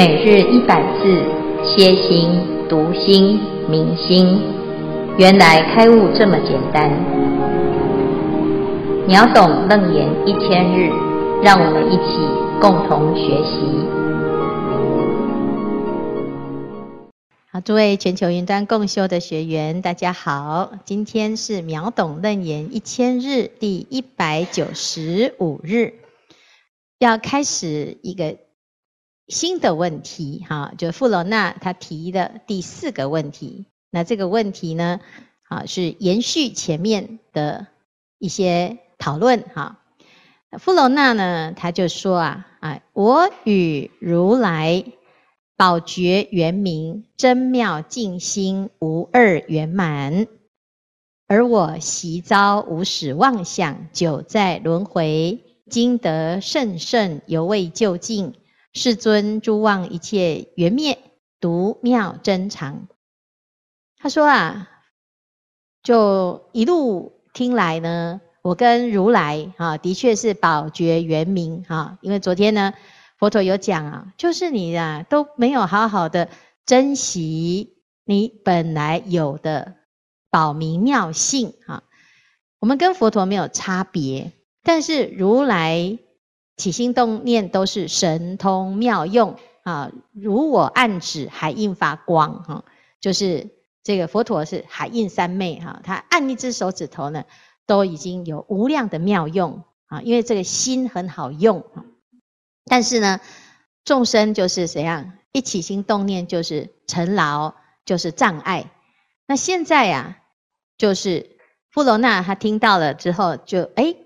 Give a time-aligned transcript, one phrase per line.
[0.00, 1.22] 每日一百字，
[1.62, 2.30] 歇心、
[2.70, 4.40] 读心、明心，
[5.18, 6.90] 原来开悟这么简单。
[9.06, 10.88] 秒懂楞严一千日，
[11.42, 12.16] 让我们一起
[12.62, 13.60] 共同学习。
[17.52, 25.92] 好，诸位全球云端共修的学员，大家好，今天是秒懂楞严一千日第一百九十五日，
[26.98, 28.38] 要开始一个。
[29.30, 33.64] 新的问题，哈，就富罗那他提的第四个问题。
[33.90, 35.00] 那这个问题呢，
[35.48, 37.68] 啊，是延续前面的
[38.18, 39.78] 一些讨论，哈。
[40.58, 44.84] 富楼那呢，他就说啊，啊，我与如来
[45.56, 50.26] 宝觉圆明真妙净心无二圆满，
[51.28, 55.38] 而我习遭无始妄想，久在轮回，
[55.70, 58.34] 今得甚甚，犹未究竟。
[58.72, 60.98] 世尊诸妄一切缘灭，
[61.40, 62.86] 独妙真常。
[63.98, 64.70] 他说啊，
[65.82, 71.98] 就一路听来呢，我跟如来啊，的确是宝觉圆明啊。
[72.00, 72.72] 因为昨天呢，
[73.18, 76.28] 佛陀有讲啊，就是你啊都没有好好的
[76.64, 79.74] 珍惜你本来有的
[80.30, 81.82] 宝明妙性啊。
[82.60, 84.30] 我们跟佛陀没有差别，
[84.62, 85.98] 但是如来。
[86.60, 92.64] 起心动念都是神通妙用啊，如我按指，海印发光哈，
[93.00, 93.48] 就是
[93.82, 97.24] 这个佛陀是海印三昧哈，他按一只手指头呢，
[97.66, 101.64] 都已经有无量的妙用啊，因为这个心很好用。
[102.66, 103.20] 但是呢，
[103.84, 107.54] 众生就是怎样，一起心动念就是尘劳，
[107.86, 108.70] 就是障碍。
[109.26, 110.18] 那现在呀，
[110.76, 111.38] 就是
[111.70, 113.96] 富罗那他听到了之后就，就诶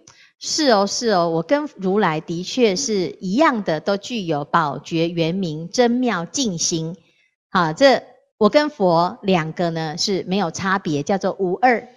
[0.46, 6.98] 是哦，是哦，我跟如来的确是一样的，都具有宝觉圆明真妙净心。
[7.50, 8.02] 好，这
[8.36, 11.88] 我跟佛两个呢是没有差别，叫做无二。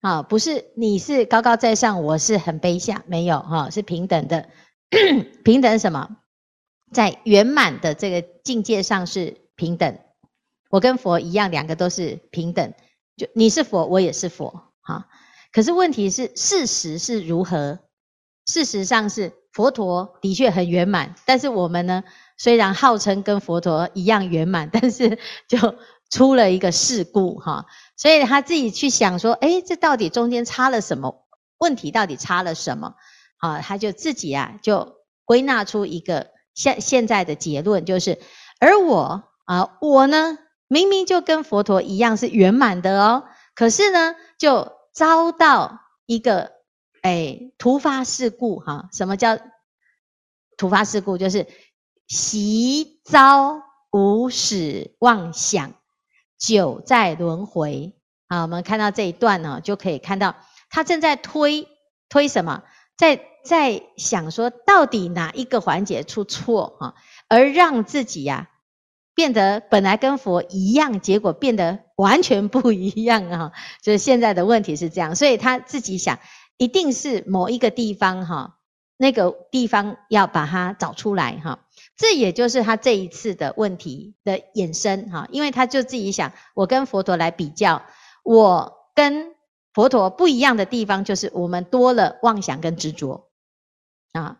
[0.00, 4.48] 啊，不是你是高高在上，我是很卑下，没有哈，是平等的。
[5.44, 6.16] 平等什么？
[6.94, 9.98] 在圆满的这个境界上是平等。
[10.70, 12.72] 我跟佛一样，两个都是平等。
[13.18, 14.72] 就你是佛，我也是佛。
[14.80, 15.08] 哈。
[15.52, 17.78] 可是问题是，事实是如何？
[18.46, 22.02] 事实上是佛陀的确很圆满，但是我们呢，
[22.36, 25.76] 虽然号称跟佛陀一样圆满， 但是就
[26.10, 27.66] 出了一个事故哈。
[27.96, 31.24] 所以他自己去想说，诶，这到底中间差了什么？
[31.58, 32.94] 问题到底差了什么？
[33.38, 38.18] 啊，他就自己啊，就归纳出一个现现在的结论，就是，
[38.58, 43.24] 而我啊，我呢，明明就跟佛陀一样是圆满的哦，
[43.54, 44.72] 可是呢，就。
[44.92, 46.52] 遭到一个
[47.02, 49.38] 诶突发事故哈，什么叫
[50.56, 51.18] 突发事故？
[51.18, 51.46] 就是
[52.06, 55.72] 习遭无始妄想，
[56.38, 57.98] 久在轮回。
[58.28, 60.36] 好，我们看到这一段呢，就可以看到
[60.70, 61.66] 他正在推
[62.08, 62.62] 推什么，
[62.96, 66.94] 在在想说到底哪一个环节出错哈，
[67.28, 68.50] 而让自己呀。
[69.14, 73.52] 变得本来跟佛一样，结果变得完全不一样啊！
[73.82, 76.18] 就是现在的问题是这样，所以他自己想，
[76.56, 78.58] 一定是某一个地方哈，
[78.96, 81.60] 那个地方要把它找出来哈。
[81.96, 87.82] 这也就是他这一次的问题的衍生哈，因为他就自己想，我跟佛陀来比较，
[88.24, 89.34] 我跟
[89.74, 93.28] 佛陀不一样的地方就是我们多了妄想跟执着
[94.12, 94.38] 啊。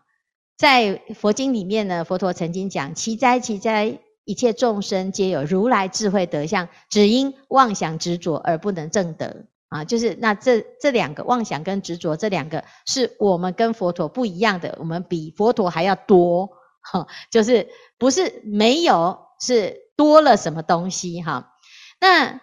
[0.57, 3.99] 在佛经里面呢，佛陀曾经讲：奇哉，奇哉！
[4.25, 9.83] 一切众生皆有如来智慧德相，只因妄想执着而不能证得啊！
[9.83, 16.49] 就是那这这两个妄想跟执着这两个，是我们跟佛陀不一样的，我们比佛陀还要多
[16.81, 17.67] 哈，就是
[17.97, 21.51] 不是没有，是多了什么东西哈？
[21.99, 22.39] 那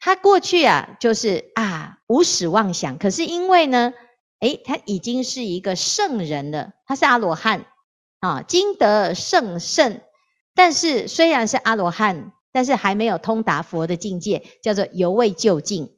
[0.00, 3.92] 他过去啊，就是啊无始妄想，可是因为呢，
[4.40, 7.66] 诶，他已经是一个圣人了，他是阿罗汉
[8.18, 10.00] 啊，今得圣圣。
[10.54, 15.92] 但是虽然是阿罗汉，但是还没有通达佛的境界，叫做犹未究竟。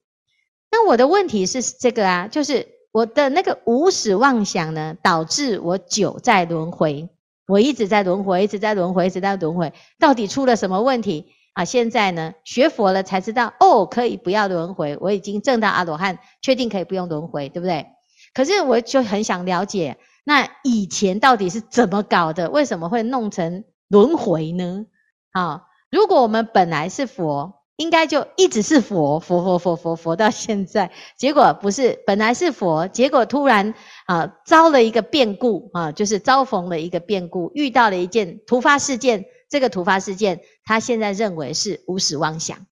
[0.71, 7.09] 那我的问题是这个啊，就是我的那个无始妄想呢，导致我久在轮回，
[7.47, 11.65] 我一直在轮回，一直在轮回，一直在轮回，到底出了什么问题啊？
[11.65, 17.87] 现在呢，学佛了才知道，哦，可以不要轮回，我已经证到阿罗汉，确定可以不用轮回，对不对？
[18.35, 22.49] 可是我就很想了解，那以前到底是怎么搞的？
[22.51, 23.65] 为什么会弄成？
[23.93, 24.87] 轮回呢？
[25.33, 30.91] 啊，如果我们本来是佛，应该就一直是佛，佛佛佛佛佛到现在。
[31.19, 33.75] 结果不是，本来是佛，结果突然
[34.07, 42.67] 啊遭了一个变故啊，就是遭逢了一个变故，遇到了一件突发事件，这个突发事件，他现在认为是无始妄想。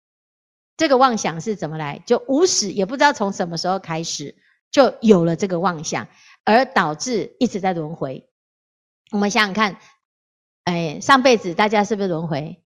[0.77, 2.03] 这个妄想是怎么来？
[2.05, 4.35] 就无始，也不知道从什么时候开始
[4.69, 6.07] 就有了这个妄想，
[6.45, 8.29] 而导致一直在轮回。
[9.09, 9.79] 我们想想看，
[10.67, 12.61] 哎，上辈子大家是不是轮回？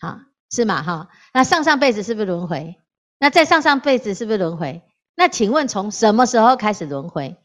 [0.00, 0.20] 好，
[0.50, 0.82] 是吗？
[0.82, 2.76] 哈，那上上辈子是不是轮回？
[3.18, 4.82] 那再上上辈子是不是轮回？
[5.14, 7.36] 那请问从什么时候开始轮回？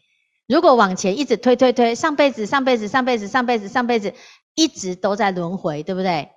[0.47, 4.13] 如果往前一直推推推，上辈子、上辈子、上辈子、上辈子、上辈子，
[4.55, 6.29] 一直都在轮回，对不对？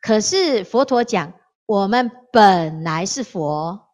[0.00, 1.34] 可是佛陀讲，
[1.64, 3.86] 我们本来是佛。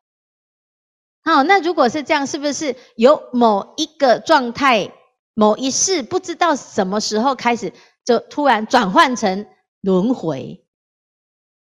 [1.23, 4.91] 好，那如果是这样，是不是有某一个状态、
[5.35, 7.75] 某一世，不知道什么时候开始，
[8.09, 9.47] 就突然转换成
[9.83, 10.65] 轮回？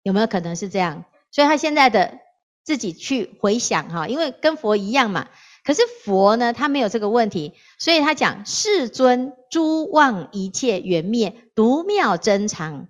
[0.02, 1.04] 有没有可能是这样？
[1.32, 2.20] 所以他现在的。
[2.62, 5.28] 自己去回想哈，因为跟佛一样嘛。
[5.64, 12.88] 可是佛呢，他没有这个问题，所以他讲世尊诸妄一切缘灭，独妙真常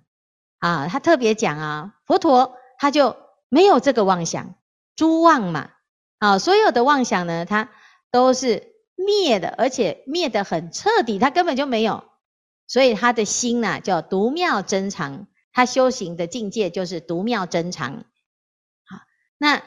[0.59, 0.87] 啊。
[0.87, 3.15] 他特别讲啊，佛陀他就
[3.47, 4.55] 没有这个妄想，
[4.97, 5.71] 诸妄嘛
[6.19, 7.71] 啊，所有的妄想呢，他
[8.11, 12.03] 都是灭的，而且灭得很彻底，他根本就没有。
[12.71, 18.05] 所以他的心呢、啊，叫独妙真常，他修行的境界就是独妙真常。
[19.37, 19.61] 那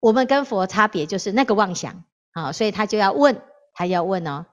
[0.00, 2.02] 我们跟佛差别就是那个妄想
[2.32, 3.40] 啊，所以他就要问，
[3.72, 4.46] 他要问哦，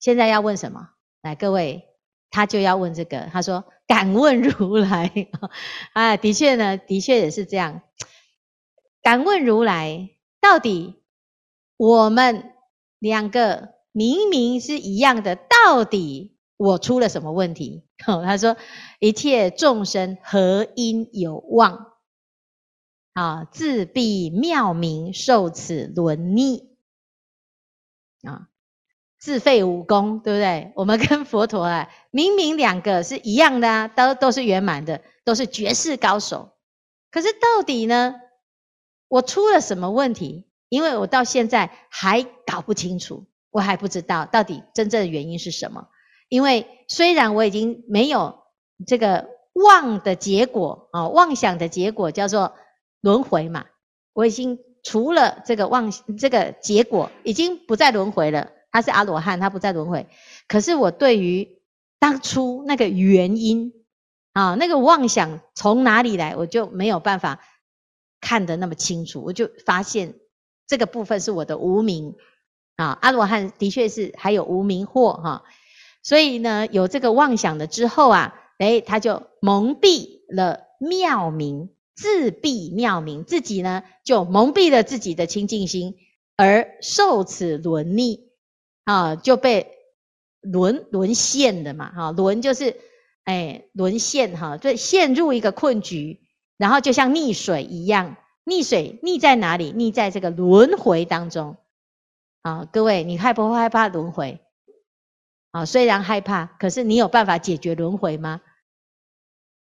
[0.00, 0.88] 现在要问什么？
[1.20, 1.84] 来，各位，
[2.30, 3.28] 他就要问这个。
[3.30, 5.12] 他说：“敢问如来
[5.92, 7.82] 啊，的确呢，的确也是这样。
[9.02, 10.08] 敢问如来，
[10.40, 11.02] 到底
[11.76, 12.54] 我们
[12.98, 18.56] 两个明明是一样的，到底我出了什么问题？” 他说
[19.00, 21.92] ：“一切众生何因有妄？”
[23.14, 26.76] 啊，自必妙明，受此轮逆
[28.22, 28.48] 啊，
[29.18, 30.72] 自废武功，对不对？
[30.76, 36.52] 我们跟佛陀啊，明明两个是一样的啊，都都是圆满的，都是绝世高手。
[37.10, 38.16] 可是到底呢，
[39.08, 40.46] 我出了什么问题？
[40.68, 45.88] 因为我到现在还搞不清楚，我还不知道到底真正的原因是什么。
[46.28, 48.40] 因为虽然我已经没有
[48.86, 52.54] 这个妄的结果啊，妄想的结果叫做。
[53.02, 53.66] 轮回嘛，
[54.14, 58.50] 我已经除了这个妄这个结果，已经不再轮回了。
[58.72, 60.08] 他是阿罗汉，他不再轮回。
[60.48, 61.62] 可是我对于
[62.00, 63.72] 当初那个原因
[64.32, 67.38] 啊，那个妄想从哪里来，我就没有办法
[68.20, 69.22] 看得那么清楚。
[69.22, 70.16] 我就发现
[70.66, 72.16] 这个部分是我的无名
[72.74, 72.98] 啊。
[73.02, 75.44] 阿罗汉的确是还有无名惑哈，
[76.06, 81.70] 所以呢，有这个妄想了之后啊，诶，他就蒙蔽了妙明。
[81.96, 85.96] 自闭妙明，自己呢就蒙蔽了自己的清净心，
[86.36, 88.28] 而受此轮逆
[88.84, 89.72] 啊，就被
[90.42, 92.76] 沦沦陷的嘛，哈，沦就是
[93.24, 96.20] 哎沦陷哈，就陷入一个困局，
[96.58, 99.72] 然后就像溺水一样，溺水溺在哪里？
[99.72, 101.56] 溺在这个轮回当中
[102.42, 104.38] 啊，各位，你害不害怕轮回？
[105.56, 108.42] 啊，虽然害怕，可是你有办法解决轮回吗？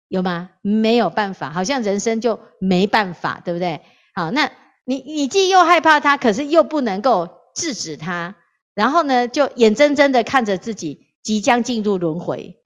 [0.07, 0.49] 有吗？
[0.61, 3.81] 没有办法，好像人生就没办法，对不对？
[4.15, 4.51] 好，那
[4.85, 8.35] 你你既又害怕他，可是又不能够制止他，
[8.73, 12.63] 然后呢，就眼睁睁的看着自己即将进入轮回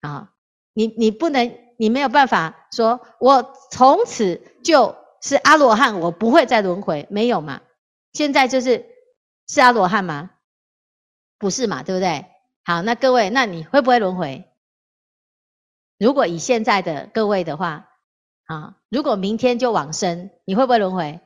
[0.00, 0.32] 啊！
[0.72, 7.60] 你你不能，你没有办法说，我从此就是阿罗汉，我不会再轮回，没有嘛？
[8.14, 8.86] 现在就是
[9.48, 10.30] 是阿罗汉吗？
[11.38, 11.82] 不是嘛？
[11.82, 12.24] 对不对？
[12.64, 14.44] 好，那各位，那你会不会轮回？
[15.98, 17.88] 如果以现在的各位的话，
[18.46, 21.20] 啊，如果明天就往生，你会不会轮回？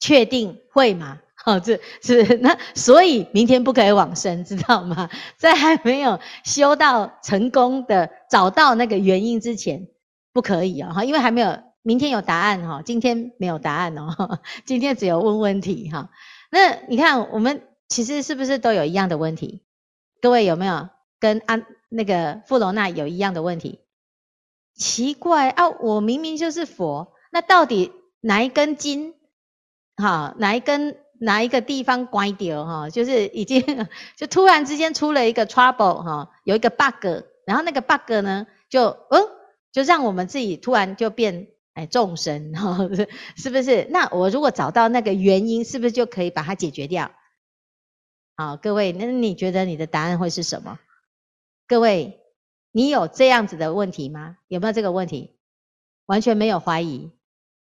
[0.00, 1.18] 确定会吗？
[1.34, 5.08] 好，这是那所以明天不可以往生，知道吗？
[5.38, 9.88] 在还没有修到成功的找到那个原因之前，
[10.32, 16.10] 不可以哦，哈，因为还没有明天有答案哈，今天没有答案哦， 今天只有问问题哈。
[16.50, 19.62] 那你看我们其实是不是都有一样的问题？
[20.22, 20.88] 各位有没有
[21.18, 23.80] 跟安那个富罗那有一样的问题？
[24.74, 25.68] 奇怪啊！
[25.68, 29.14] 我明明就是佛，那到底哪一根筋？
[29.96, 32.64] 哈，哪一根哪一个地方拐掉？
[32.64, 39.22] 哈，就是已经就突然之间出了一个 trouble 哈，有一个 bug，然后那个 bug 呢，就嗯，
[39.72, 42.78] 就让我们自己突然就变哎众生哈，
[43.36, 43.88] 是不是？
[43.90, 47.10] 那我如果找到那个原因，是不是就可以把它解决掉？
[48.36, 50.78] 好，各位，那你觉得你的答案会是什么？
[51.66, 52.18] 各位。
[52.74, 54.38] 你有这样子的问题吗？
[54.48, 55.36] 有没有这个问题？
[56.06, 57.10] 完全没有怀疑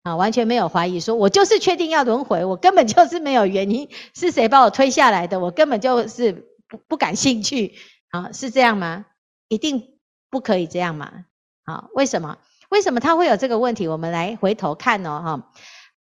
[0.05, 5.39] 啊，完全没有怀疑，说我就是确定要轮回，我根本就是没有原因，是谁把我推下来的？
[5.39, 6.33] 我根本就是
[6.67, 7.75] 不不感兴趣
[8.09, 9.05] 啊，是这样吗？
[9.49, 9.99] 一定
[10.31, 11.27] 不可以这样嘛？
[11.67, 12.39] 好，为什么？
[12.71, 13.89] 为什么他会有这个问题？
[13.89, 15.53] 我们来回头看哦，哈。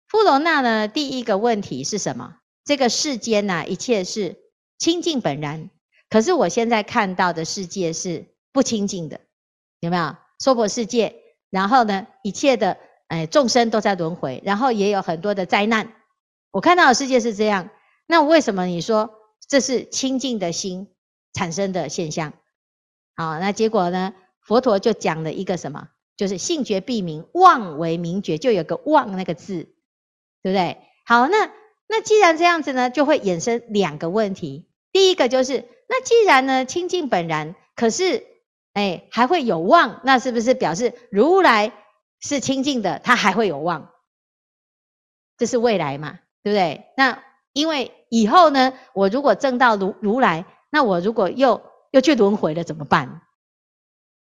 [0.06, 2.37] 富罗那呢，第一个问题是什么？
[2.64, 4.37] 这个世间呐，一切是
[4.78, 5.71] 清净本然，
[6.09, 9.21] 可是我现在看到的世界是不清净的，
[9.81, 10.16] 有没有？
[10.38, 11.14] 娑婆世界，
[11.50, 12.78] 然后呢，一切的
[13.09, 15.95] 哎众生都在轮回，然后也有很多的灾难。
[16.50, 17.71] 我看到的世界是这样，
[18.07, 19.11] 那为什么你说
[19.49, 20.95] 这是清净的心
[21.33, 22.33] 产生的现象？
[23.16, 24.14] 好，那结果呢？
[24.40, 25.88] 佛陀就讲了一个什么？
[26.16, 29.75] 就是性觉必明，妄为明觉，就有个妄那个字，
[30.43, 30.78] 对不对？
[31.07, 31.50] 好，那
[31.96, 34.68] 那既然这样子呢，就会衍生两个问题。
[34.90, 38.26] 第一个就是，那既然呢清净本然，可是
[38.72, 41.72] 哎还会有妄，那是不是表示如来
[42.18, 43.92] 是清净的，他还会有妄？
[45.38, 46.86] 这是未来嘛，对不对？
[46.96, 47.22] 那
[47.52, 53.22] 因为以后呢，我如果证到如如来，那我如果又又去轮回了怎么办？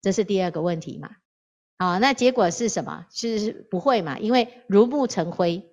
[0.01, 1.11] 这是第二个问题嘛？
[1.77, 3.05] 好，那结果是什么？
[3.11, 4.19] 是不会嘛？
[4.19, 5.71] 因为如木成灰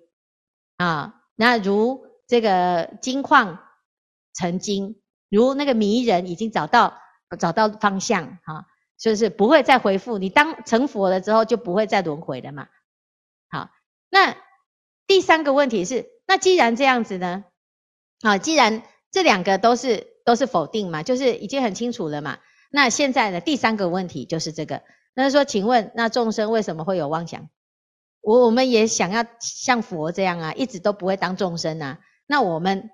[0.77, 3.59] 啊，那如这个金矿
[4.33, 6.97] 成金，如那个迷人已经找到
[7.39, 8.67] 找到方向哈，
[8.97, 10.17] 就是不会再回复。
[10.17, 12.67] 你当成佛了之后，就不会再轮回了嘛？
[13.49, 13.69] 好，
[14.09, 14.35] 那
[15.07, 17.45] 第三个问题是，那既然这样子呢？
[18.21, 20.07] 啊，既然这两个都是。
[20.25, 22.37] 都是否定嘛，就是已经很清楚了嘛。
[22.69, 24.83] 那现在呢，第三个问题就是这个，
[25.15, 27.49] 那说，请问那众生为什么会有妄想？
[28.21, 31.99] 我我们也想要像佛这样啊，一直都不会当众生啊。
[32.27, 32.89] 那我们，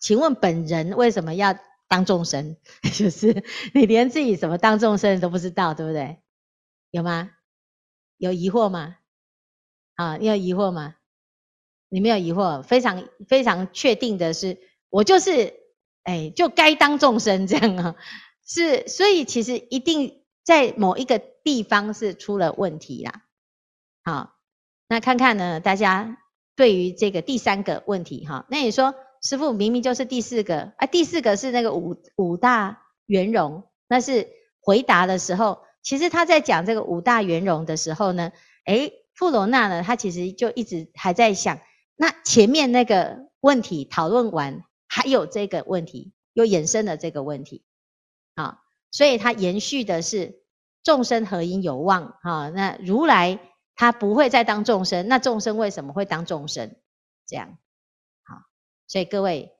[0.00, 1.56] 请问本人为什么要
[1.88, 2.56] 当众生？
[2.94, 6.18] 就是你连自己怎么当众生都不知道，对不对？
[6.90, 7.30] 有吗？
[8.16, 8.96] 有疑惑吗？
[9.94, 10.96] 啊，你有疑惑吗？
[11.88, 14.58] 你没有疑惑，非常非常确定的是，
[14.88, 15.58] 我就是。
[16.02, 17.94] 哎，就该当众生这样啊，
[18.46, 23.26] 是，所以其实一定在某一个地方是出了问题啦。
[24.02, 24.32] 好，
[24.90, 26.18] 那看看呢，大家
[26.56, 34.28] 对于这个第三个问题哈，那你说师傅明明就是第四个啊，第四个是那个五五大圆融，那是
[34.60, 38.32] 回答的时候，其实他在讲这个五大圆融的时候呢，
[38.66, 41.60] 诶，富罗那呢，他其实就一直还在想，
[41.94, 44.62] 那前面那个问题讨论完。
[44.92, 47.62] 还有这个问题，又衍生了这个问题，
[48.34, 48.58] 啊，
[48.90, 50.40] 所以它延续的是
[50.82, 52.16] 众生合因有望？
[52.24, 53.38] 哈，那如来
[53.76, 56.74] 他不会再当众生，那众生为什么会当众生？
[57.26, 57.56] 这样，
[58.24, 58.42] 好，
[58.88, 59.52] 所以各位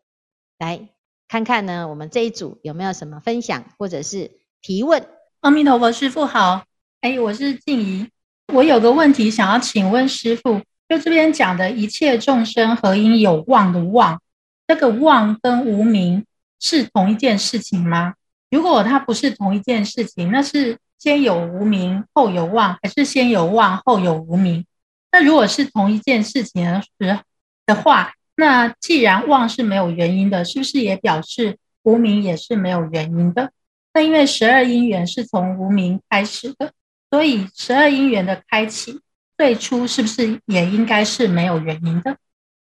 [0.58, 0.88] 来
[1.28, 5.06] 看看呢，我们这一组有没有什么分享或者是提问？
[5.40, 6.64] 阿弥陀佛，师父好，
[7.00, 8.10] 哎，我是静怡，
[8.52, 14.20] 我有个问题想要请问师父，就这边讲的一切众生何因有妄的妄。
[14.66, 16.24] 这个妄跟无明
[16.60, 18.14] 是同一件事情吗？
[18.50, 24.64] 如果它不是同一件事情，那是先有无名后有妄，还是先有妄后有无名？
[25.10, 27.18] 那如果是同一件事情时
[27.66, 33.50] 的话，那既然妄是没有原因的，是不是也表示无名也是没有原因的？
[33.94, 36.72] 那因为十二因缘是从无名开始的，
[37.10, 39.00] 所以十二因缘的开启
[39.36, 42.16] 最初是不是也应该是没有原因的？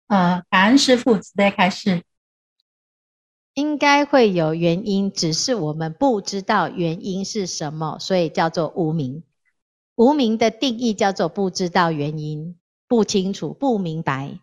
[0.08, 2.04] 呃，感恩师父慈悲开示，
[3.56, 9.24] 应该会有原因，只是我们不知道原因是什么，所以叫做无明。
[9.96, 12.56] 无明的定义叫做不知道原因、
[12.88, 14.40] 不清楚、不明白。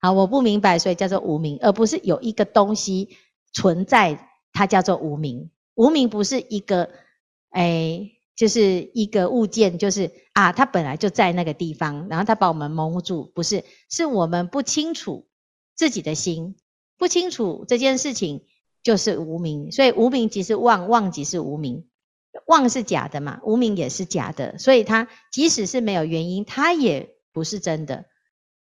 [0.00, 3.16] 好，我不明白，所以叫做无明，而不是有一个东西
[3.54, 5.50] 存在，它叫做无明。
[5.74, 6.90] 无明不是一个，
[7.48, 8.10] 哎。
[8.36, 15.26] 就是一个物件，就是啊，它本来就在那个地方，然后它把我们蒙住，不是，是我们不清楚
[15.76, 16.56] 自己的心，
[17.00, 18.44] 不清楚这件事情
[18.82, 21.88] 就是无明，所以无明即是妄，妄即是无明，
[22.46, 28.04] 妄是假的嘛，无明也是假的，所以它即使是没有原因，它也不是真的，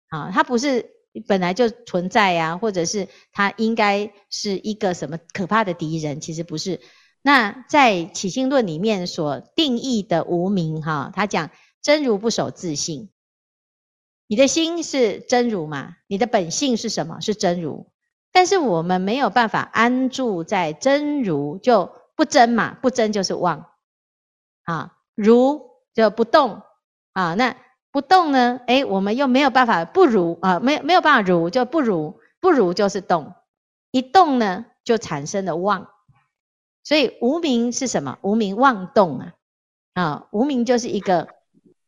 [0.10, 0.92] 啊，它不是
[1.28, 6.80] 本来就存在呀，或者是它应该是一个什么可怕的敌人，其实不是。
[7.24, 11.50] 那在起心论里面所定义的无明，哈，他讲
[11.82, 13.10] 真如不守自信，
[14.28, 15.96] 你的心是真如嘛？
[16.08, 17.20] 你的本性是什么？
[17.20, 17.92] 是真如。
[18.32, 22.74] 但是我们没有办法安住在真如，就不真嘛？
[22.82, 23.66] 不真就是妄
[24.64, 26.62] 啊，如就不动
[27.14, 27.34] 啊。
[27.34, 27.58] 那
[27.92, 28.62] 不动呢？
[28.68, 33.34] 诶，我们又没有办法不如啊，没没有办法如就不如，不如就是动，
[33.92, 35.90] 一动呢就产生了妄。
[36.84, 38.18] 所以无名是什么？
[38.22, 39.34] 无名妄动啊！
[39.94, 41.28] 啊，无名就是一个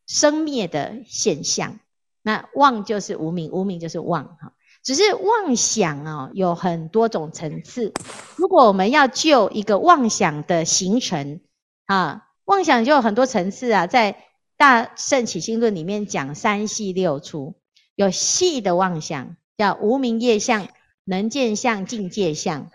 [0.06, 1.80] 生灭的现象。
[2.22, 4.52] 那妄就是无名，无名就是妄哈。
[4.84, 7.92] 只是妄想啊，有很多种层次。
[8.36, 11.40] 如果我们要就一个妄想的形成
[11.86, 13.86] 啊，妄想就有很多层次啊。
[13.86, 14.12] 在
[14.56, 17.54] 《大圣起心论里面讲三细六粗，
[17.94, 20.68] 有细的妄想叫无明业相、
[21.04, 22.66] 能见相、境界相；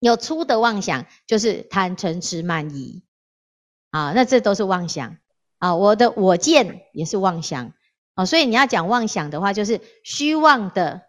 [0.00, 3.04] 有粗的妄想就是贪嗔痴慢疑。
[3.90, 5.16] 啊，那这都是妄想
[5.58, 5.74] 啊！
[5.74, 7.72] 我的我见也是妄想
[8.14, 11.02] 啊，所以你要讲妄想的话，就是虚妄的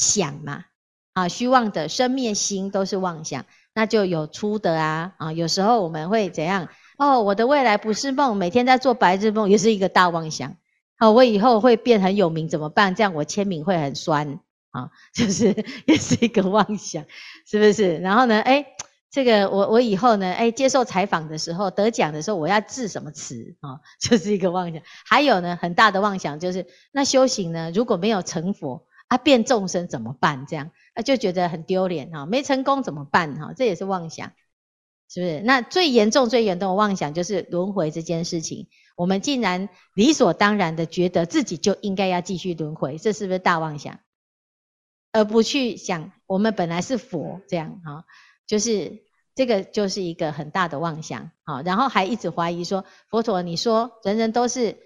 [0.00, 0.64] 想嘛
[1.12, 5.32] 啊，虚妄的生灭心都是妄想，那就有出的啊啊！
[5.32, 6.68] 有时候我们会怎样？
[6.96, 10.56] 哦，我的未来不是梦，每天在做白日梦，也是一个大妄想。
[10.98, 12.94] 哦，我以后会变很有名怎么办？
[12.94, 14.40] 这样我签名会很酸
[14.70, 15.54] 啊， 就是
[15.86, 17.04] 也是一个妄想，
[17.46, 17.98] 是不是？
[17.98, 18.64] 然后呢，诶
[19.10, 23.80] 这个我我以后呢，哎，接受采访的时候得奖的时候，我要致什么词啊？
[24.00, 24.80] 就是一个妄想。
[25.04, 30.46] 还有呢，很大的妄想就是，那修行呢，如果没有成佛啊，变众生怎么办？
[30.46, 32.26] 这样啊，就觉得很丢脸哈。
[32.26, 33.34] 没成功怎么办？
[33.34, 34.30] 哈，这也是妄想，
[35.08, 35.40] 是不是？
[35.40, 38.68] 那最严重、最严重的妄想就是轮回这件事情。
[38.94, 43.98] 我们竟然理所当然的觉得自己就应该要继续轮回，这是不是大妄想？
[45.10, 48.04] 而不去想我们本来是佛这样哈。
[48.46, 49.02] 就是
[49.34, 54.78] 这个，就是一个很大的妄想，好，然后还一直怀疑说，佛陀，你说人人都是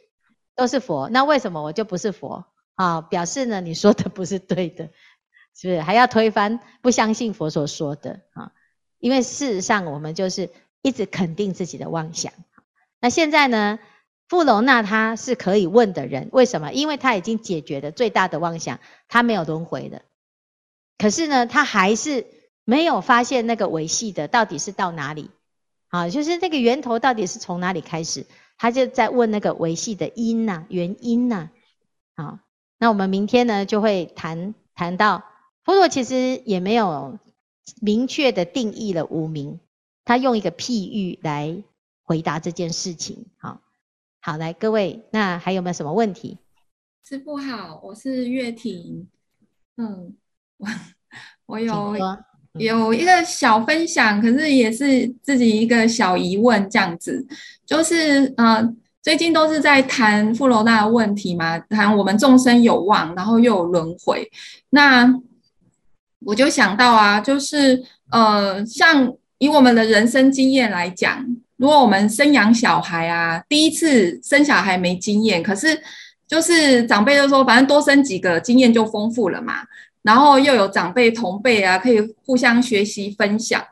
[0.54, 2.46] 都是佛，那为什么我就不是佛？
[2.74, 4.90] 啊，表示呢，你说的不是对的，
[5.54, 5.80] 是不是？
[5.80, 8.52] 还要推翻，不相信佛所说的啊？
[8.98, 10.50] 因为事实上，我们就是
[10.82, 12.32] 一直肯定自己的妄想。
[13.00, 13.78] 那现在呢，
[14.28, 16.72] 富楼那他是可以问的人，为什么？
[16.72, 20.02] 因为他已经解决了最大的妄想，他没有轮回的。
[20.98, 22.26] 可是呢，他还是。
[22.66, 25.28] 没有发现那个维系的到底是到哪里，
[25.88, 28.24] 啊，就是那个源头到底是从哪里开始？
[28.56, 31.50] 他就在问那个维系的因呐，原因呐，
[32.14, 32.40] 啊，
[32.84, 35.24] 那我们明天呢就会谈谈到
[35.64, 37.18] 佛陀其实也没有
[37.80, 39.58] 明确的定义了无名，
[40.04, 41.56] 他用一个譬喻来
[42.02, 43.24] 回答这件事情。
[43.38, 43.62] 好，
[44.20, 46.37] 好，来各位，那还有没有什么问题？
[47.02, 49.09] 师父好，我是月婷，
[49.78, 50.14] 嗯，
[50.59, 50.68] 我
[51.46, 51.96] 我有。
[52.59, 57.26] 有一个小分享，可是也是自己一个小疑问，这样子，
[57.64, 58.62] 就是呃，
[59.04, 64.26] 最近都是在谈富罗那的问题嘛，谈我们众生有妄，然后又有轮回，
[64.70, 65.14] 那
[66.24, 71.22] 我就想到啊，就是呃，像以我们的人生经验来讲，
[71.58, 75.78] 如果我们生养小孩啊，第一次生小孩没经验，可是
[76.26, 79.56] 就是长辈就说，反正多生几个，经验就丰富了嘛。
[80.00, 83.62] 然后又有长辈同辈啊，可以互相学习分享。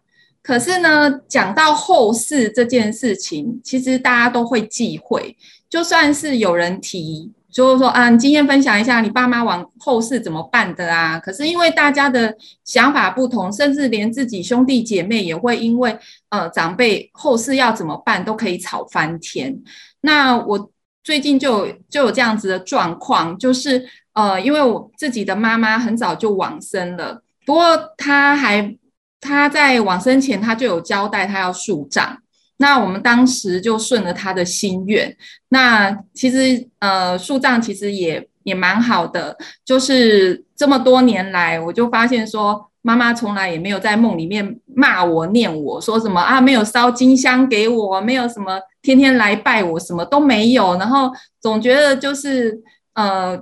[0.43, 5.37] 可是呢，讲到后事这件事情，其实大家都会忌讳。
[5.71, 11.19] 就算是有人提，就是说啊，今天分享一下你爸妈往后事怎么办的啊？
[11.19, 15.97] 可是因为大家的想法不同，甚至连自己兄弟姐妹也会因为
[16.31, 19.57] 呃长辈后事要怎么办，都可以吵翻天。
[20.01, 20.71] 那我
[21.05, 23.89] 最近就就有这样子的状况，就是。
[24.15, 27.65] 呃，因为我自己的妈妈很早就往生了，不过
[27.97, 28.77] 她还
[29.23, 32.19] 她在往生前，她就有交代她要树葬。
[32.59, 35.17] 那我们当时就顺了她的心愿。
[35.49, 50.77] 那其实呃，树葬其实也也蛮好的，就是这么多年来，我就发现说，妈妈从来也没有在梦里面骂我、念我说什么啊，没有烧金香给我，没有什么天天来拜我，什么都没有。
[50.79, 52.61] 然后总觉得就是
[52.95, 53.41] 呃。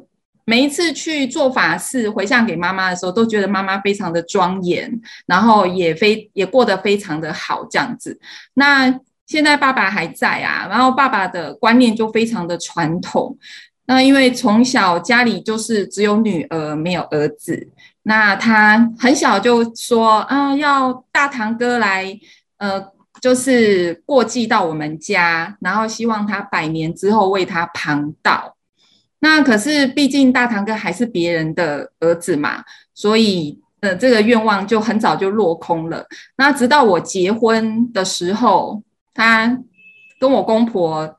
[0.51, 4.91] 每一次去做法事回向给妈妈的时候，都觉得妈妈非常的庄严，
[5.25, 8.19] 然后也非也过得非常的好这样子。
[8.55, 8.93] 那
[9.29, 13.39] 现在爸爸还在啊，然后爸爸的观念就非常的传统。
[13.87, 17.69] 那因为从小家里就是只有女儿没有儿子，
[18.03, 22.19] 那他很小就说啊，要大堂哥来，
[22.59, 22.85] 呃，
[23.23, 28.57] 就是过继到我们家，然后希望他百年之后为他旁道。
[29.23, 36.07] 那可是，毕竟大堂哥还是别人的儿子嘛，所以呃，这个愿望就很早就落空了。
[36.39, 39.59] 那直到我结婚的时候，他
[40.19, 41.19] 跟我公婆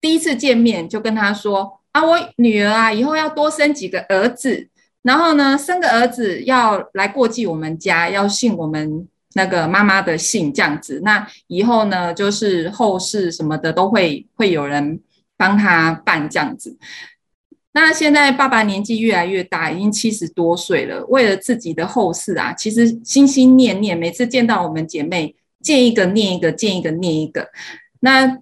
[0.00, 4.68] 第一次见面，就跟他说：“啊，我女儿啊，以后要多生几个儿子，
[5.02, 11.00] 然后呢，生个儿子要来过继我们家，要姓我们那个妈妈的姓，这样子。
[11.04, 15.00] 那以后呢，就是后事什么的都会会有人。”
[15.36, 16.78] 帮他办这样子，
[17.72, 21.04] 那现在爸爸年纪越来越大，已经七十多岁了。
[21.06, 27.48] 为了自己的后事啊，其实心心念念，每次见到我们姐妹，见一个念一个，见一个念一个。
[28.00, 28.38] 那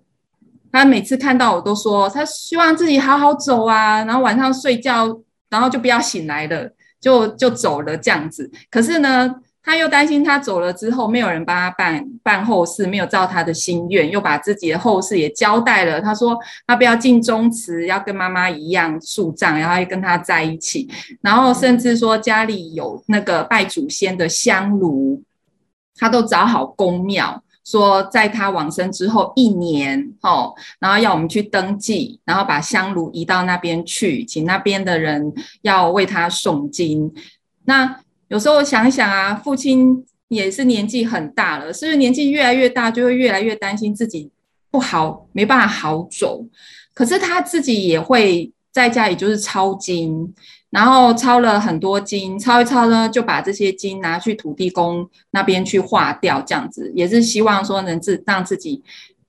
[0.70, 8.48] 他每次看到我都说，他希望自己好好走啊，然后晚上睡觉，然后就不要醒来了，就就走了这样子。
[8.70, 15.98] 可是呢，他又担心他走了之后没有人帮他办办后事，没有照他的心愿，又把自己的后事也交代了。
[16.00, 20.86] 他说他不要进宗祠，要跟妈妈一样树葬，然后要跟他在一起。
[21.22, 25.22] 然后甚至说家里有那个拜祖先的香炉，
[25.96, 37.10] 他都找好公庙，说在他往生之后一年哦，然后要我们去登记，然后把香炉移到那边去，请那边的人要为他诵经。
[37.64, 44.30] 那有时候想想啊，父亲也是年纪很大了，是不是年纪越来越大，就会越来越担心自己
[44.70, 46.44] 不好，没办法好走。
[46.94, 50.32] 可是他自己也会在家里就是抄经，
[50.70, 58.82] 然后抄了很多经，抄一抄呢，就把这些经拿去土地公那边去化掉，这样子也是希望说能自让自己。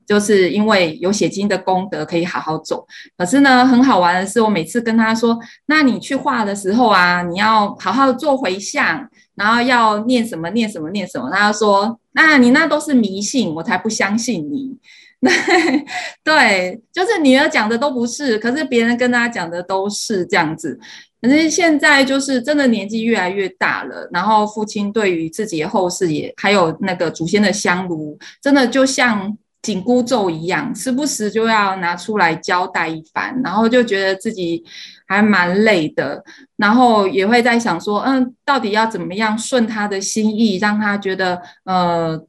[0.06, 2.86] 就是因为有写经的功德，可以好好走。
[3.18, 14.78] 可是呢，很好玩的是，我每次跟他说：“那你去画的时候啊，你要好好做回向，然后要念什么念什么念什么。”他就说：“那你那都是迷信，我才不相信你。
[16.24, 20.80] ”对，就是女儿讲的都不是，可是别人跟他讲的都是这样子。
[21.20, 29.36] 可是现在就是真的年纪越来越大了，然后父亲对于自己的后事也还有那个祖先的香炉，真的就像。
[29.66, 34.64] 紧箍咒一样，时不时就要拿出来交代一番，然后就觉得自己
[35.08, 36.24] 还蛮累的，
[36.58, 42.26] 然后也会在想说，嗯，到底要怎么样顺他的心意，让他觉得，呃。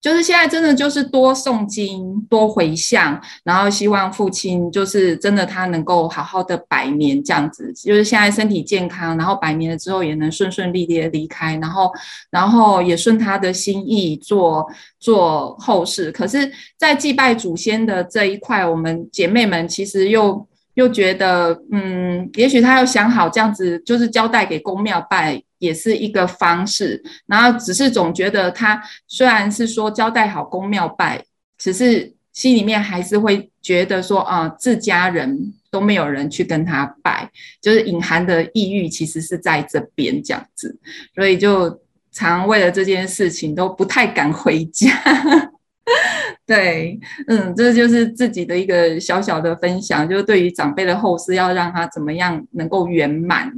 [0.00, 11.90] 就是现在真的就是多诵经，多回向，然后希望父亲就是真的他能够好好的百年这样子，就是现在身体健康，然后百年了之后也能顺顺利利的离开，然后
[12.30, 14.64] 然后也顺他的心意做
[15.00, 16.12] 做后事。
[16.12, 25.42] 可是，在祭拜祖先的这一块，我们姐妹们其实又又觉得，嗯，也许他要想好这样子，就是交代给公庙拜。
[25.58, 31.24] 也是一个方式，然后只是总觉得他虽然是说交代好公庙拜，
[31.56, 40.78] 只是心里面还是会觉得说啊、自家人都没有人去跟他拜，就是隐含的抑郁其实是在这边这样子，
[41.14, 41.80] 所以就
[42.12, 44.90] 常为了这件事情都不太敢回家。
[46.46, 53.52] 对，嗯，这就是自己的一个小小的分享，就是对于长辈的后事要让他怎么样能够圆满。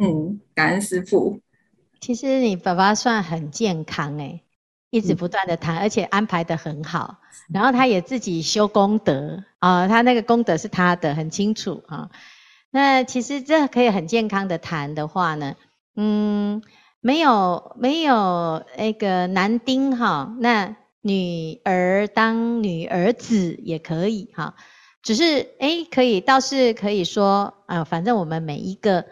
[0.00, 1.40] 嗯，感恩师父。
[2.00, 4.42] 其实你爸爸算很健康诶，
[4.88, 7.18] 一直不断的谈，嗯、而且安排的很好。
[7.52, 12.10] 然后他也自己修功德啊，他那个功德是他的，很清楚啊。
[12.70, 15.56] 那其实这可以很健康的谈的话呢，
[15.94, 16.62] 嗯，
[17.02, 24.54] 没有没有那个男丁哈，那女儿当女儿子也可以哈。
[25.02, 29.04] 只是诶，可以倒是可以说啊，反正我们每一个。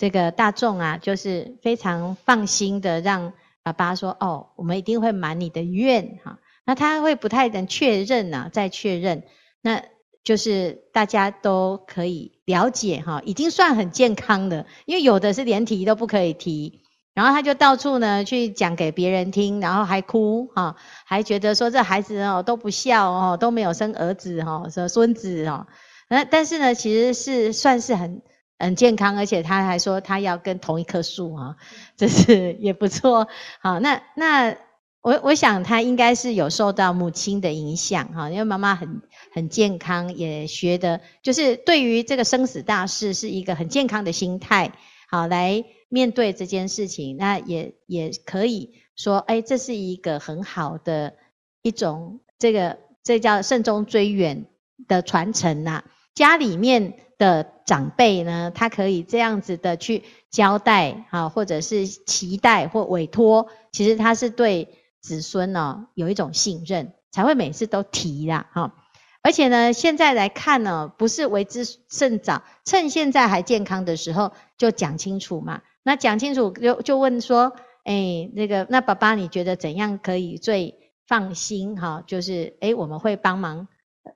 [0.00, 9.24] 这个大众啊，就是非常放心的让爸爸说：“哦，我们一定会满你的愿哈。”那他会不太能确认啊，再确认，
[9.60, 9.82] 那
[10.24, 16.80] 就是大家都可以了解哈，已经算很健康的，因为有的是连提都不可以提，
[17.12, 25.66] 然后他就到处呢去讲给别人听，然后还哭哈，还觉得说这孩子哦都不孝哦，都没有生儿子哈，生孙子哦，
[26.08, 28.22] 那但是呢，其实是算是很。
[28.60, 31.56] 很健康，而且他还说他要跟同一棵树啊，
[31.96, 33.26] 这是也不错。
[33.60, 34.54] 好，那那
[35.00, 39.00] 我我想他应该是有受到母亲的影响哈，因为妈妈很
[39.32, 44.72] 很健康，也学的就是对于这个生死大事是一个很健康的心态，
[45.08, 47.16] 好来面对这件事情。
[47.16, 51.14] 那也也可以说，哎，这是一个很好的
[51.62, 54.44] 一种这个这叫慎终追远
[54.86, 56.94] 的传承呐，家里面。
[57.20, 64.68] 的长辈呢，他可以这样子的去交代啊，或者是期待或委托，其实他是对
[65.02, 68.72] 子孙呢有一种信任，才会每次都提啦哈。
[69.20, 75.60] 而且呢，现在来看呢，不是为之甚早，趁现在还健康的时候就讲清楚嘛。
[75.82, 77.52] 那讲清楚就就问说，
[77.84, 80.74] 哎，那个那爸爸你觉得怎样可以最
[81.06, 82.02] 放心哈？
[82.06, 83.68] 就是哎，我们会帮忙。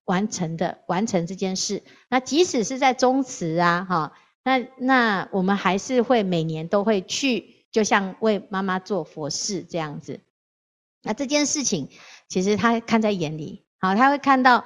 [0.04, 10.20] 完成的完成这件事，那即使是在宗祠啊，哈，那那我们还是会每年都会去，就像为妈妈做佛事这样子。
[11.02, 11.90] 那这件事情
[12.28, 14.64] 其实他看在眼里，好，他会看到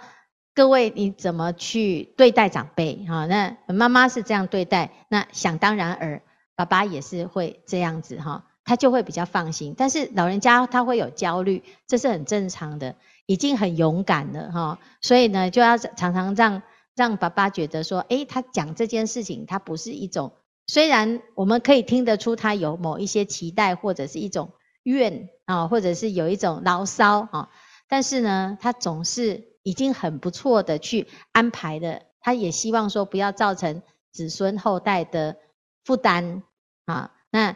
[0.54, 6.22] 各位你怎么去对待长辈，哈，那妈妈是这样对待，那想当然尔，
[6.54, 9.74] 爸爸也是会这样子，哈，他就会比较放心。
[9.76, 12.94] 但是老人家他会有焦虑，这是很正常的。
[13.28, 16.62] 已经很勇敢了哈，所以呢，就要常常让
[16.96, 20.32] 让爸爸觉得说，诶，他讲这件事情，他不是一种
[20.66, 27.50] 虽然我们可以听得出他有某一些期待，或者是一种怨啊，或者是有一种牢骚啊，
[27.86, 32.04] 但是呢，他总是已经很不错的去安排的。
[32.20, 35.36] 他也希望说不要造成子孙后代的
[35.84, 36.42] 负担
[36.86, 37.12] 啊。
[37.30, 37.54] 那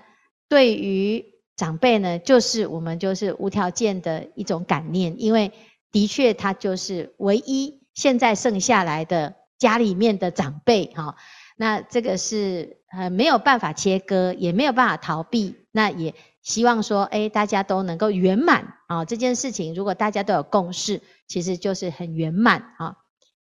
[0.50, 1.31] 对于
[1.62, 5.52] 长辈呢，就是我们就是无条件的一种感念，因为
[5.92, 11.14] 的确他就是唯一现在剩下来的家里面的长辈哈。
[11.56, 15.54] 那这个是呃没有办法切割，也没有办法逃避。
[15.70, 19.04] 那也希望说，诶大家都能够圆满啊。
[19.04, 22.96] 这件事情如果大家都有共识，其实就是很圆满啊。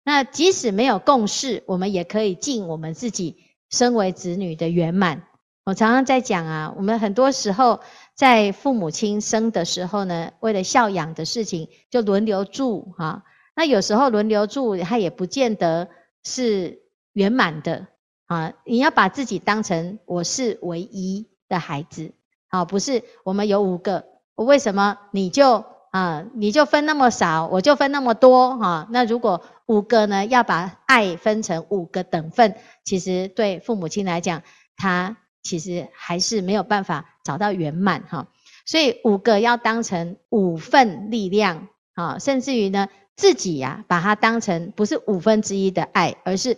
[0.03, 3.37] 那即使没有共识，我们也可以尽我们自己
[3.71, 5.23] 身为子女的圆满。
[5.65, 7.81] 我常常在讲啊，我们很多时候
[8.19, 13.23] 在父母亲生的时候呢，为了孝养的事情就轮流住哈。
[13.55, 15.89] 那有时候轮流住，他也不见得
[16.25, 16.81] 是
[17.13, 17.87] 圆满的
[18.27, 18.55] 啊。
[18.65, 22.11] 你要把自己当成我是唯一的孩子，
[22.49, 24.05] 啊，不是我们有五个，
[24.35, 28.89] 我为什么你就啊你就分那么少，我就分那么多哈？
[28.91, 34.43] 那如果五个呢，要把爱分成五个等份，其实对父母亲来讲，
[34.77, 35.19] 他。
[35.41, 38.29] 其实还是没有办法找到圆满哈，
[38.65, 46.57] 所以五个要当成五份力量啊，甚至于呢自己呀，把它当成不是五分之一的爱，而是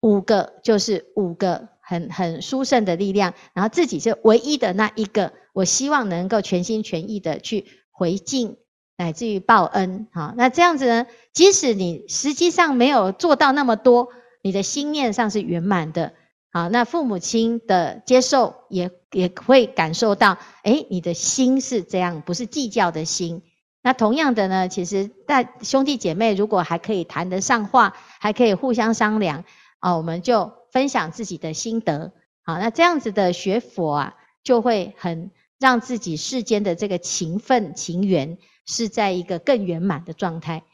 [0.00, 8.56] 五个就是五个很很殊胜的力量，然后自己是唯一的那一个，我希望能够全心全意的去回敬，
[8.96, 10.34] 乃至于报恩哈。
[10.36, 14.08] 那这样子呢，即使你实际上没有做到那么多，
[14.42, 16.14] 你的心念上是圆满的。
[16.52, 23.42] 好，那父母亲的接受也也会感受到，诶，你的心是这样，不是计较的心。
[23.82, 29.44] 那同样的呢，其实在兄弟姐妹如果还可以谈得上话，还可以互相商量，
[29.78, 32.12] 啊，我们就分享自己的心得。
[32.42, 40.64] 好，那这样子的学佛啊，就会很让自己世间的这个情分情缘是在一个更圆满的状态。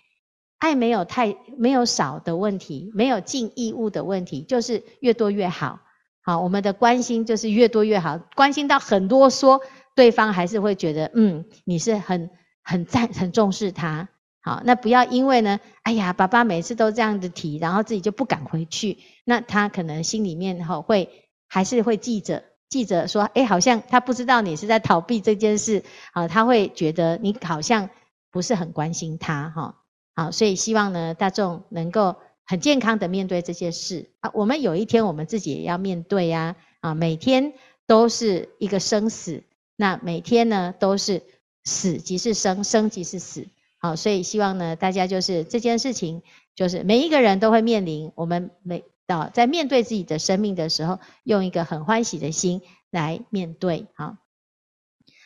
[0.58, 5.80] 爱没有太没有少的问题，没有尽义务的问题，就是越多越好。
[6.22, 9.60] 好，我们的关心就是越多越好，关心到很多说，
[9.94, 12.30] 对方还是会觉得，嗯，你是很
[12.64, 14.08] 很赞很重视他。
[14.40, 27.90] 好，那不要因为呢，哎呀，爸爸每次都这样子提，然后自己就不敢回去，那他可能心里面哈会还是会记着记着说，哎，好像他不知道你是在逃避这件事，啊，他会觉得你好像
[28.32, 29.76] 不是很关心他，哈。
[30.16, 34.30] 好，所以希望呢，大众能够很健康的面对这些事啊。
[34.32, 36.56] 我们有一天，我们自己也要面对呀。
[36.80, 37.52] 啊，每天
[37.86, 39.42] 都是一个生死，
[39.76, 41.22] 那每天呢都是
[41.64, 43.46] 死即是生，生即是死。
[43.78, 46.22] 好，所以希望呢，大家就是这件事情，
[46.54, 48.12] 就是每一个人都会面临。
[48.14, 53.86] 我们每到在面对自己的生命的时候，用一个很欢喜的心来面对。
[53.94, 54.16] 好，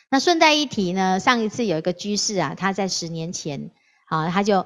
[0.09, 3.71] 那顺带一提呢，上一次有一个居士啊，他在十年前，
[4.07, 4.65] 啊，他就。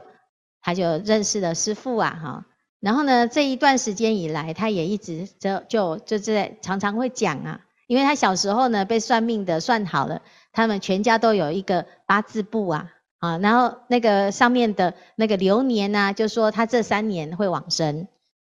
[0.65, 2.45] 他就认识了师父啊，哈，
[2.79, 18.07] 然后呢，这一段时间以来，他也一直就就就在常常会讲啊，因为他小时候呢被算命的算好了，他们全家都有一个八字簿啊，啊，然后那个上面的那个流年啊，就说他这三年会往生，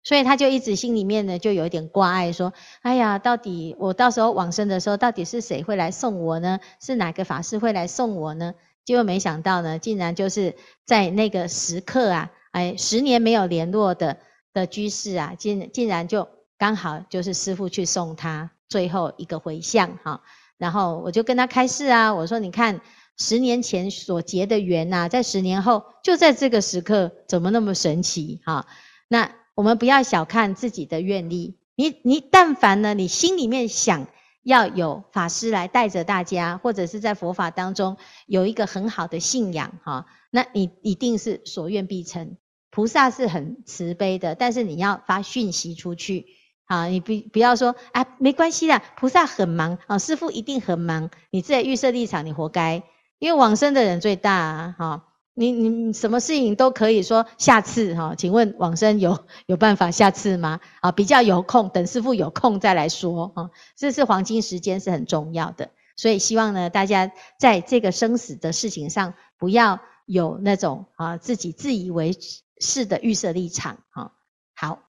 [0.03, 6.59] 所以他就一直心里面呢就有一点挂碍，说，哎呀，到底我到时候往生的时候，到底是谁会来送我呢？
[6.81, 8.53] 是哪个法师会来送我呢？
[8.83, 14.17] 结果没想到呢，竟然就是在那个时刻啊，哎，十年没有联络的
[14.53, 20.21] 的居士啊，竟竟然就刚好就是师父去送他最后一个回向哈，
[20.57, 22.81] 然后我就跟他开示啊，我说你看
[23.17, 28.65] 十年前所结的缘呐，在十年后就在这个时刻，怎么那么神奇哈？
[29.07, 34.07] 那我们不要小看自己的愿力，你你但凡呢，你心里面想。
[34.43, 42.37] 要有法师来带着大家，或者是在佛法当中有一个很好的信仰哈，那你一定是所愿必成。
[42.69, 46.25] 菩萨是很慈悲的，但是你要发讯息出去
[46.65, 52.83] 啊，你不不要说啊，没关系啦，菩萨很忙啊，师父一定很忙，你自己预设立场，你活该，
[53.19, 55.07] 因为往生的人最大啊，哈。
[55.41, 58.13] 你你什么事情都可以说下次哈？
[58.15, 60.59] 请问往生有有办法下次吗？
[60.81, 63.49] 啊，比较有空，等师傅有空再来说啊。
[63.75, 72.15] 这是黄金时间是很重要的，所以希望呢，大家在这个生死的事情上，不要有那种啊自己自以为
[72.59, 74.11] 是的预设立场啊。
[74.53, 74.79] 好，